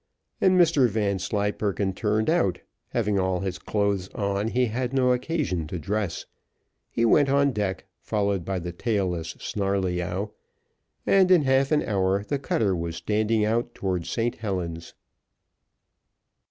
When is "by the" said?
8.43-8.71